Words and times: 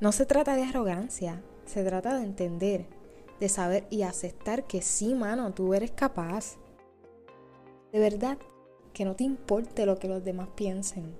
No 0.00 0.12
se 0.12 0.26
trata 0.26 0.56
de 0.56 0.64
arrogancia, 0.64 1.42
se 1.66 1.84
trata 1.84 2.18
de 2.18 2.24
entender, 2.24 2.86
de 3.40 3.48
saber 3.48 3.86
y 3.90 4.02
aceptar 4.02 4.64
que 4.64 4.82
sí, 4.82 5.14
mano, 5.14 5.52
tú 5.52 5.72
eres 5.74 5.92
capaz. 5.92 6.56
De 7.92 8.00
verdad, 8.00 8.38
que 8.92 9.04
no 9.04 9.14
te 9.14 9.24
importe 9.24 9.86
lo 9.86 9.98
que 9.98 10.08
los 10.08 10.24
demás 10.24 10.48
piensen. 10.54 11.14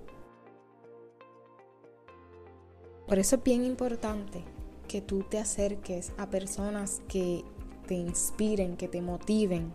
Por 3.07 3.19
eso 3.19 3.37
es 3.37 3.43
bien 3.43 3.65
importante 3.65 4.43
que 4.89 5.01
tú 5.01 5.23
te 5.23 5.39
acerques 5.39 6.13
a 6.17 6.31
personas 6.31 7.03
que 7.09 7.45
te 7.87 7.95
inspiren, 7.95 8.77
que 8.77 8.89
te 8.89 9.03
motiven, 9.03 9.73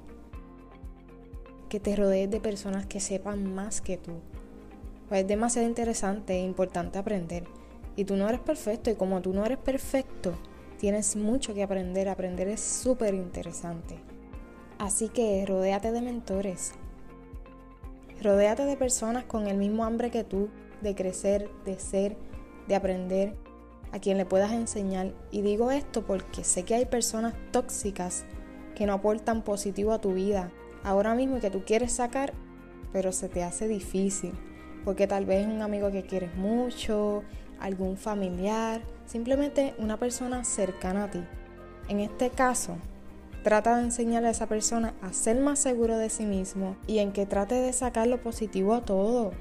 que 1.70 1.80
te 1.80 1.96
rodees 1.96 2.30
de 2.30 2.42
personas 2.42 2.86
que 2.86 3.00
sepan 3.00 3.54
más 3.54 3.82
que 3.82 3.98
tú. 3.98 4.14
Pues 5.08 5.22
es 5.22 5.28
demasiado 5.28 5.68
interesante 5.68 6.34
e 6.34 6.44
importante 6.44 6.98
aprender. 6.98 7.59
Y 8.00 8.06
tú 8.06 8.16
no 8.16 8.30
eres 8.30 8.40
perfecto 8.40 8.90
y 8.90 8.96
como 8.96 9.22
tú 9.22 9.34
no 9.34 9.46
eres 9.46 9.58
perfecto, 9.58 10.32
tienes 10.78 11.18
mucho 11.18 11.54
que 11.54 11.64
aprender. 11.64 12.08
Aprender 12.08 12.48
es 12.48 12.62
súper 12.62 13.14
interesante. 13.14 13.98
Así 14.78 15.10
que 15.10 15.44
rodéate 15.46 15.92
de 15.92 16.00
mentores. 16.00 16.72
Rodéate 18.24 18.64
de 18.64 18.78
personas 18.78 19.26
con 19.26 19.48
el 19.48 19.58
mismo 19.58 19.84
hambre 19.84 20.12
que 20.12 20.24
tú, 20.24 20.48
de 20.80 20.96
crecer, 20.96 21.50
de 21.66 21.78
ser, 21.78 22.16
de 22.70 22.76
aprender, 22.76 23.36
a 23.92 24.00
quien 24.00 24.18
le 24.18 24.26
puedas 24.26 24.54
enseñar. 24.54 25.14
Y 25.30 25.42
digo 25.42 25.70
esto 25.70 26.06
porque 26.06 26.46
sé 26.46 26.64
que 26.64 26.76
hay 26.76 26.86
personas 26.86 27.34
tóxicas 27.52 28.24
que 28.76 28.86
no 28.86 28.94
aportan 28.94 29.44
positivo 29.44 29.92
a 29.92 30.00
tu 30.00 30.14
vida 30.14 30.54
ahora 30.86 31.16
mismo 31.16 31.42
que 31.42 31.52
tú 31.52 31.66
quieres 31.66 31.92
sacar, 31.92 32.32
pero 32.94 33.12
se 33.12 33.28
te 33.28 33.44
hace 33.44 33.68
difícil. 33.68 34.32
Porque 34.86 35.06
tal 35.06 35.26
vez 35.26 35.46
es 35.46 35.54
un 35.54 35.62
amigo 35.62 35.92
que 35.92 36.04
quieres 36.04 36.34
mucho, 36.38 37.24
algún 37.60 37.98
familiar, 37.98 38.82
simplemente 39.06 39.74
una 39.78 39.98
persona 39.98 40.44
cercana 40.44 41.06
a 41.06 41.12
ti. 41.12 41.24
En 41.88 42.00
este 42.00 42.30
caso, 42.30 42.78
trata 43.44 43.78
de 43.78 43.84
enseñarle 43.84 44.28
a 44.28 44.32
esa 44.32 44.48
persona 44.48 44.94
a 45.02 45.14
ser 45.14 45.40
más 45.40 45.60
seguro 45.60 45.98
de 45.98 46.10
sí 46.10 46.26
mismo 46.26 46.76
y 46.88 47.00
en 47.00 47.12
que 47.12 47.26
trate 47.26 47.56
de 47.56 47.74
sacar 47.74 48.08
lo 48.08 48.22
positivo 48.22 48.74
a 48.74 48.82
todo. 48.82 49.32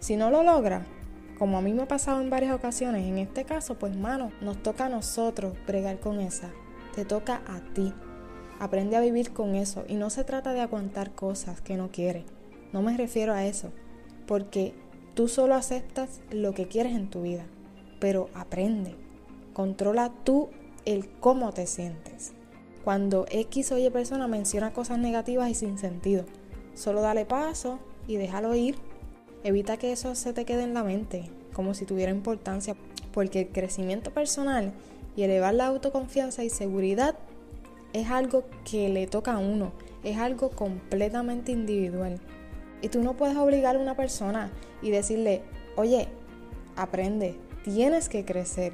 Si 0.00 0.16
no 0.16 0.30
lo 0.30 0.42
logra, 0.42 0.86
como 1.38 1.58
a 1.58 1.60
mí 1.60 1.72
me 1.72 1.82
ha 1.82 1.88
pasado 1.88 2.20
en 2.20 2.30
varias 2.30 2.54
ocasiones, 2.54 3.06
en 3.06 3.18
este 3.18 3.44
caso, 3.44 3.78
pues 3.78 3.96
mano, 3.96 4.32
nos 4.40 4.62
toca 4.62 4.86
a 4.86 4.88
nosotros 4.88 5.54
bregar 5.66 6.00
con 6.00 6.20
esa. 6.20 6.50
Te 6.94 7.04
toca 7.04 7.42
a 7.46 7.60
ti. 7.74 7.92
Aprende 8.58 8.96
a 8.96 9.00
vivir 9.00 9.32
con 9.32 9.54
eso 9.54 9.84
y 9.86 9.94
no 9.94 10.10
se 10.10 10.24
trata 10.24 10.52
de 10.52 10.60
aguantar 10.60 11.14
cosas 11.14 11.60
que 11.60 11.76
no 11.76 11.90
quieres. 11.90 12.24
No 12.72 12.82
me 12.82 12.96
refiero 12.96 13.34
a 13.34 13.44
eso, 13.44 13.70
porque 14.26 14.74
tú 15.14 15.28
solo 15.28 15.54
aceptas 15.54 16.20
lo 16.30 16.54
que 16.54 16.66
quieres 16.66 16.94
en 16.96 17.08
tu 17.08 17.22
vida 17.22 17.44
pero 18.00 18.28
aprende. 18.34 18.94
Controla 19.52 20.12
tú 20.24 20.48
el 20.84 21.08
cómo 21.20 21.52
te 21.52 21.66
sientes. 21.66 22.32
Cuando 22.84 23.26
X 23.30 23.72
o 23.72 23.78
Y 23.78 23.90
persona 23.90 24.28
menciona 24.28 24.72
cosas 24.72 24.98
negativas 24.98 25.50
y 25.50 25.54
sin 25.54 25.78
sentido, 25.78 26.24
solo 26.74 27.02
dale 27.02 27.26
paso 27.26 27.78
y 28.06 28.16
déjalo 28.16 28.54
ir. 28.54 28.76
Evita 29.44 29.76
que 29.76 29.92
eso 29.92 30.14
se 30.14 30.32
te 30.32 30.44
quede 30.44 30.62
en 30.62 30.74
la 30.74 30.84
mente, 30.84 31.30
como 31.52 31.74
si 31.74 31.84
tuviera 31.84 32.10
importancia, 32.10 32.76
porque 33.12 33.40
el 33.40 33.48
crecimiento 33.48 34.12
personal 34.12 34.72
y 35.16 35.22
elevar 35.22 35.54
la 35.54 35.66
autoconfianza 35.66 36.44
y 36.44 36.50
seguridad 36.50 37.16
es 37.92 38.08
algo 38.10 38.44
que 38.70 38.88
le 38.88 39.06
toca 39.06 39.34
a 39.34 39.38
uno, 39.38 39.72
es 40.04 40.16
algo 40.18 40.50
completamente 40.50 41.52
individual. 41.52 42.20
Y 42.80 42.88
tú 42.88 43.02
no 43.02 43.16
puedes 43.16 43.36
obligar 43.36 43.76
a 43.76 43.80
una 43.80 43.96
persona 43.96 44.52
y 44.82 44.90
decirle, 44.90 45.42
oye, 45.76 46.08
aprende, 46.76 47.36
tienes 47.64 48.08
que 48.08 48.24
crecer 48.24 48.72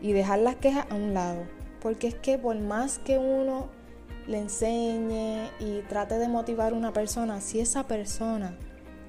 y 0.00 0.12
dejar 0.12 0.40
las 0.40 0.56
quejas 0.56 0.86
a 0.90 0.94
un 0.94 1.14
lado. 1.14 1.44
Porque 1.80 2.08
es 2.08 2.14
que 2.14 2.38
por 2.38 2.58
más 2.58 2.98
que 2.98 3.18
uno 3.18 3.68
le 4.26 4.38
enseñe 4.38 5.48
y 5.60 5.82
trate 5.88 6.18
de 6.18 6.28
motivar 6.28 6.72
a 6.72 6.76
una 6.76 6.92
persona, 6.92 7.40
si 7.40 7.60
esa 7.60 7.86
persona 7.86 8.58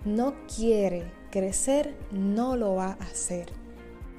no 0.06 0.35
quiere 0.56 1.12
crecer, 1.31 1.95
no 2.12 2.56
lo 2.56 2.75
va 2.75 2.97
a 3.00 3.03
hacer. 3.03 3.47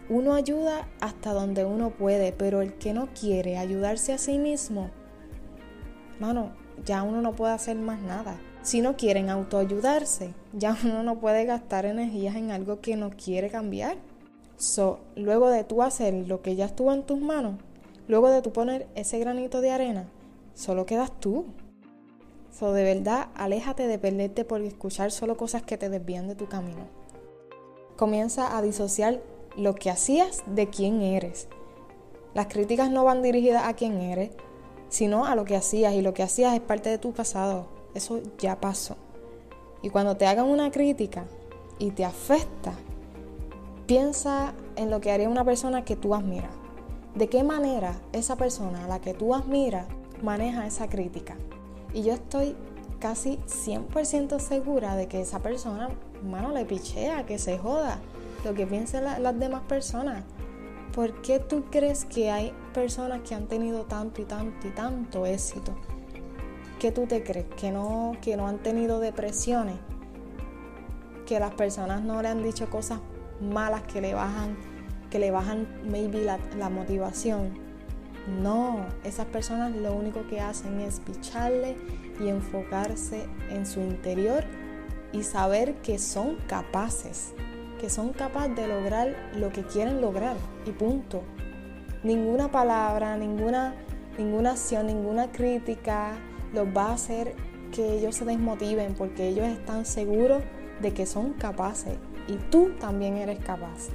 Uno 0.08 0.34
ayuda 0.34 0.88
hasta 1.00 1.32
donde 1.32 1.64
uno 1.64 1.90
puede, 1.90 2.32
pero 2.32 2.62
el 2.62 2.74
que 2.74 2.94
no 2.94 3.08
quiere 3.18 3.58
ayudarse 3.58 4.12
a 4.12 4.18
sí 4.18 4.38
mismo, 4.38 4.90
mano, 6.18 6.52
ya 6.84 7.02
uno 7.02 7.20
no 7.20 7.34
puede 7.34 7.52
hacer 7.52 7.76
más 7.76 8.00
nada. 8.00 8.38
Si 8.62 8.80
no 8.80 8.96
quieren 8.96 9.30
autoayudarse, 9.30 10.34
ya 10.52 10.76
uno 10.84 11.02
no 11.02 11.18
puede 11.18 11.44
gastar 11.44 11.86
energías 11.86 12.36
en 12.36 12.50
algo 12.50 12.80
que 12.80 12.96
no 12.96 13.10
quiere 13.10 13.50
cambiar. 13.50 13.96
So, 14.58 14.98
luego 15.14 15.50
de 15.50 15.62
tú 15.62 15.82
hacer 15.82 16.12
lo 16.12 16.42
que 16.42 16.56
ya 16.56 16.64
estuvo 16.64 16.92
en 16.92 17.04
tus 17.04 17.20
manos, 17.20 17.54
luego 18.08 18.28
de 18.28 18.42
tú 18.42 18.52
poner 18.52 18.88
ese 18.96 19.20
granito 19.20 19.60
de 19.60 19.70
arena, 19.70 20.08
solo 20.54 20.84
quedas 20.84 21.12
tú. 21.20 21.46
So, 22.50 22.72
de 22.72 22.82
verdad, 22.82 23.28
aléjate 23.36 23.86
de 23.86 24.00
perderte 24.00 24.44
por 24.44 24.60
escuchar 24.62 25.12
solo 25.12 25.36
cosas 25.36 25.62
que 25.62 25.78
te 25.78 25.88
desvían 25.88 26.26
de 26.26 26.34
tu 26.34 26.48
camino. 26.48 26.88
Comienza 27.96 28.56
a 28.56 28.60
disociar 28.60 29.20
lo 29.56 29.76
que 29.76 29.90
hacías 29.90 30.42
de 30.46 30.68
quién 30.68 31.02
eres. 31.02 31.46
Las 32.34 32.48
críticas 32.48 32.90
no 32.90 33.04
van 33.04 33.22
dirigidas 33.22 33.62
a 33.62 33.74
quién 33.74 34.00
eres, 34.00 34.30
sino 34.88 35.24
a 35.24 35.36
lo 35.36 35.44
que 35.44 35.54
hacías 35.54 35.94
y 35.94 36.02
lo 36.02 36.14
que 36.14 36.24
hacías 36.24 36.54
es 36.54 36.60
parte 36.60 36.90
de 36.90 36.98
tu 36.98 37.12
pasado. 37.12 37.68
Eso 37.94 38.20
ya 38.38 38.60
pasó. 38.60 38.96
Y 39.82 39.90
cuando 39.90 40.16
te 40.16 40.26
hagan 40.26 40.46
una 40.46 40.72
crítica 40.72 41.26
y 41.78 41.92
te 41.92 42.04
afecta, 42.04 42.72
Piensa 43.88 44.52
en 44.76 44.90
lo 44.90 45.00
que 45.00 45.10
haría 45.10 45.30
una 45.30 45.46
persona 45.46 45.82
que 45.82 45.96
tú 45.96 46.14
admiras. 46.14 46.50
¿De 47.14 47.30
qué 47.30 47.42
manera 47.42 47.98
esa 48.12 48.36
persona 48.36 48.84
a 48.84 48.86
la 48.86 49.00
que 49.00 49.14
tú 49.14 49.34
admiras 49.34 49.86
maneja 50.22 50.66
esa 50.66 50.90
crítica? 50.90 51.38
Y 51.94 52.02
yo 52.02 52.12
estoy 52.12 52.54
casi 53.00 53.38
100% 53.46 54.40
segura 54.40 54.94
de 54.94 55.08
que 55.08 55.22
esa 55.22 55.38
persona, 55.38 55.88
mano, 56.22 56.52
le 56.52 56.66
pichea, 56.66 57.24
que 57.24 57.38
se 57.38 57.56
joda 57.56 57.98
lo 58.44 58.52
que 58.52 58.66
piensen 58.66 59.04
las 59.04 59.38
demás 59.38 59.62
personas. 59.62 60.22
¿Por 60.94 61.22
qué 61.22 61.38
tú 61.38 61.64
crees 61.70 62.04
que 62.04 62.30
hay 62.30 62.52
personas 62.74 63.22
que 63.26 63.34
han 63.34 63.46
tenido 63.46 63.84
tanto 63.84 64.20
y 64.20 64.26
tanto 64.26 64.68
y 64.68 64.70
tanto 64.70 65.24
éxito? 65.24 65.72
¿Qué 66.78 66.92
tú 66.92 67.06
te 67.06 67.22
crees? 67.22 67.46
¿Que 67.56 67.70
no, 67.70 68.18
que 68.20 68.36
no 68.36 68.48
han 68.48 68.58
tenido 68.58 69.00
depresiones? 69.00 69.76
¿Que 71.24 71.40
las 71.40 71.54
personas 71.54 72.02
no 72.02 72.20
le 72.20 72.28
han 72.28 72.42
dicho 72.42 72.68
cosas 72.68 73.00
malas 73.40 73.82
que 73.82 74.00
le 74.00 74.14
bajan, 74.14 74.56
que 75.10 75.18
le 75.18 75.30
bajan 75.30 75.66
maybe 75.84 76.24
la, 76.24 76.38
la 76.56 76.68
motivación. 76.68 77.52
No, 78.42 78.84
esas 79.04 79.26
personas 79.26 79.74
lo 79.74 79.94
único 79.94 80.26
que 80.28 80.40
hacen 80.40 80.80
es 80.80 81.00
picharle 81.00 81.76
y 82.20 82.28
enfocarse 82.28 83.26
en 83.50 83.64
su 83.64 83.80
interior 83.80 84.44
y 85.12 85.22
saber 85.22 85.76
que 85.76 85.98
son 85.98 86.36
capaces, 86.46 87.32
que 87.80 87.88
son 87.88 88.12
capaces 88.12 88.54
de 88.54 88.68
lograr 88.68 89.16
lo 89.34 89.50
que 89.50 89.62
quieren 89.62 90.00
lograr 90.00 90.36
y 90.66 90.72
punto. 90.72 91.22
Ninguna 92.02 92.50
palabra, 92.50 93.16
ninguna, 93.16 93.74
ninguna 94.18 94.52
acción, 94.52 94.86
ninguna 94.86 95.32
crítica 95.32 96.12
los 96.52 96.66
va 96.68 96.90
a 96.90 96.94
hacer 96.94 97.34
que 97.72 97.98
ellos 97.98 98.16
se 98.16 98.24
desmotiven 98.24 98.94
porque 98.94 99.28
ellos 99.28 99.46
están 99.46 99.84
seguros 99.84 100.42
de 100.80 100.92
que 100.92 101.06
son 101.06 101.32
capaces 101.34 101.96
y 102.26 102.36
tú 102.50 102.70
también 102.78 103.16
eres 103.16 103.38
capaz. 103.40 103.88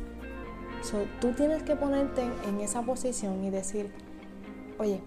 tú 1.21 1.31
tienes 1.31 1.63
que 1.63 1.75
ponerte 1.75 2.23
en 2.47 2.59
esa 2.59 2.81
posición 2.81 3.43
y 3.43 3.49
decir, 3.49 3.91
oye, 4.77 4.99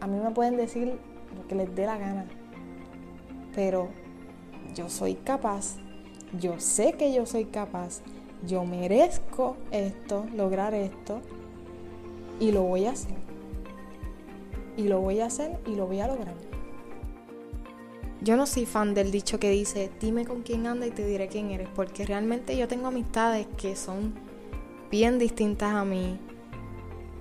a 0.00 0.06
mí 0.06 0.18
me 0.18 0.30
pueden 0.30 0.56
decir 0.56 0.98
lo 1.36 1.46
que 1.48 1.54
les 1.54 1.74
dé 1.74 1.86
la 1.86 1.96
gana, 1.96 2.26
pero 3.54 3.88
yo 4.74 4.88
soy 4.88 5.14
capaz, 5.14 5.76
yo 6.38 6.58
sé 6.60 6.92
que 6.94 7.12
yo 7.12 7.24
soy 7.26 7.44
capaz, 7.46 8.02
yo 8.46 8.64
merezco 8.64 9.56
esto, 9.70 10.26
lograr 10.34 10.74
esto, 10.74 11.20
y 12.40 12.50
lo 12.50 12.62
voy 12.62 12.86
a 12.86 12.90
hacer. 12.90 13.14
Y 14.76 14.88
lo 14.88 15.00
voy 15.00 15.20
a 15.20 15.26
hacer 15.26 15.60
y 15.66 15.76
lo 15.76 15.86
voy 15.86 16.00
a 16.00 16.08
lograr. 16.08 16.51
Yo 18.22 18.36
no 18.36 18.46
soy 18.46 18.66
fan 18.66 18.94
del 18.94 19.10
dicho 19.10 19.40
que 19.40 19.50
dice, 19.50 19.90
dime 20.00 20.24
con 20.24 20.42
quién 20.42 20.68
anda 20.68 20.86
y 20.86 20.92
te 20.92 21.04
diré 21.04 21.26
quién 21.26 21.50
eres, 21.50 21.68
porque 21.74 22.06
realmente 22.06 22.56
yo 22.56 22.68
tengo 22.68 22.86
amistades 22.86 23.48
que 23.56 23.74
son 23.74 24.14
bien 24.92 25.18
distintas 25.18 25.74
a 25.74 25.84
mí, 25.84 26.20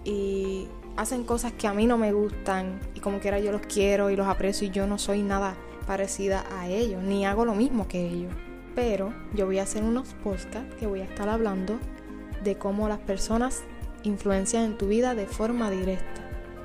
y 0.04 0.68
hacen 0.98 1.24
cosas 1.24 1.54
que 1.54 1.68
a 1.68 1.74
mí 1.74 1.88
no 1.88 1.98
me 1.98 2.12
gustan 2.14 2.80
y 2.96 3.00
como 3.00 3.20
quiera 3.20 3.40
yo 3.40 3.52
los 3.52 3.62
quiero 3.62 4.10
y 4.10 4.16
los 4.16 4.28
aprecio 4.28 4.68
y 4.68 4.72
yo 4.72 4.86
no 4.86 4.98
soy 4.98 5.24
nada 5.24 5.56
parecida 5.88 6.46
a 6.52 6.68
ellos, 6.68 7.02
ni 7.02 7.26
hago 7.26 7.46
lo 7.46 7.56
mismo 7.56 7.88
que 7.88 8.06
ellos. 8.08 8.34
Pero 8.76 9.14
yo 9.34 9.48
voy 9.48 9.58
a 9.58 9.64
hacer 9.64 9.84
unos 9.84 10.14
podcasts 10.24 10.76
que 10.80 10.88
voy 10.88 11.02
a 11.02 11.06
estar 11.06 11.30
hablando 11.30 11.80
de 12.44 12.58
cómo 12.58 12.88
las 12.88 13.00
personas 13.00 13.64
influencian 14.04 14.64
en 14.64 14.78
tu 14.78 14.88
vida 14.88 15.16
de 15.16 15.26
forma 15.26 15.72
directa, 15.72 16.21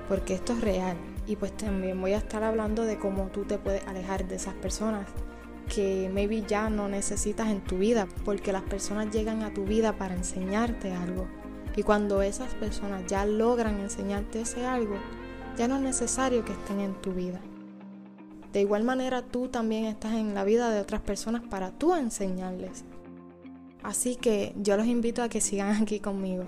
porque 0.08 0.34
esto 0.34 0.52
es 0.52 0.60
real. 0.60 0.96
Y 1.26 1.36
pues 1.36 1.56
también 1.56 2.00
voy 2.00 2.12
a 2.12 2.18
estar 2.18 2.42
hablando 2.42 2.84
de 2.84 2.98
cómo 2.98 3.28
tú 3.28 3.44
te 3.44 3.58
puedes 3.58 3.86
alejar 3.86 4.26
de 4.28 4.36
esas 4.36 4.54
personas 4.54 5.06
que 5.68 6.08
maybe 6.12 6.42
ya 6.42 6.70
no 6.70 6.88
necesitas 6.88 7.48
en 7.48 7.60
tu 7.62 7.78
vida, 7.78 8.06
porque 8.24 8.52
las 8.52 8.62
personas 8.62 9.10
llegan 9.10 9.42
a 9.42 9.52
tu 9.52 9.64
vida 9.64 9.96
para 9.96 10.14
enseñarte 10.14 10.92
algo. 10.92 11.26
Y 11.74 11.82
cuando 11.82 12.22
esas 12.22 12.54
personas 12.54 13.04
ya 13.06 13.26
logran 13.26 13.80
enseñarte 13.80 14.42
ese 14.42 14.64
algo, 14.64 14.96
ya 15.56 15.68
no 15.68 15.76
es 15.76 15.82
necesario 15.82 16.44
que 16.44 16.52
estén 16.52 16.80
en 16.80 16.94
tu 16.94 17.12
vida. 17.12 17.40
De 18.52 18.60
igual 18.60 18.84
manera, 18.84 19.22
tú 19.22 19.48
también 19.48 19.84
estás 19.84 20.14
en 20.14 20.34
la 20.34 20.44
vida 20.44 20.70
de 20.70 20.80
otras 20.80 21.02
personas 21.02 21.42
para 21.42 21.72
tú 21.72 21.94
enseñarles. 21.94 22.84
Así 23.82 24.16
que 24.16 24.54
yo 24.56 24.76
los 24.76 24.86
invito 24.86 25.22
a 25.22 25.28
que 25.28 25.40
sigan 25.40 25.82
aquí 25.82 26.00
conmigo. 26.00 26.44